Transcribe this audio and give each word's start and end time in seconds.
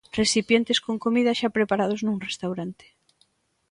Recipientes 0.21 0.77
con 0.85 0.95
comida 1.05 1.37
xa 1.39 1.49
preparados 1.57 1.99
nun 2.03 2.17
restaurante. 2.27 2.85